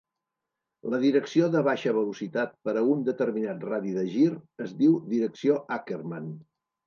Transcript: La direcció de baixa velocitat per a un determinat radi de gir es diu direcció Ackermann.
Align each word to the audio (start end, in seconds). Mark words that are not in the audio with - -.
La 0.91 0.99
direcció 1.01 1.49
de 1.55 1.61
baixa 1.67 1.91
velocitat 1.97 2.55
per 2.69 2.73
a 2.79 2.83
un 2.95 3.05
determinat 3.11 3.67
radi 3.73 3.93
de 3.99 4.05
gir 4.15 4.25
es 4.69 4.75
diu 4.83 4.97
direcció 5.11 5.61
Ackermann. 5.77 6.33